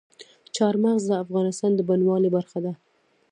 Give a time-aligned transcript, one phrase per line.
[0.55, 2.73] چار مغز د افغانستان د بڼوالۍ برخه ده.